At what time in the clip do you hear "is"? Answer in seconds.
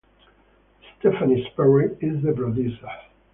2.01-2.23